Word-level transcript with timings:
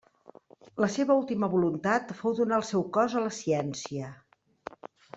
La 0.83 0.89
seva 0.93 1.17
última 1.19 1.49
voluntat 1.51 2.15
fou 2.23 2.35
donar 2.41 2.59
el 2.63 2.67
seu 2.73 2.89
cos 2.99 3.19
a 3.19 3.23
la 3.29 3.35
ciència. 3.45 4.11